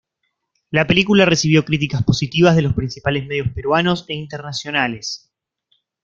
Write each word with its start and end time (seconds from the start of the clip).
La 0.71 0.87
película 0.87 1.25
recibió 1.25 1.63
críticas 1.63 2.01
positivas 2.01 2.55
de 2.55 2.63
los 2.63 2.73
principales 2.73 3.27
medios 3.27 3.49
peruanos 3.53 4.03
e 4.07 4.15
internacionales. 4.15 5.31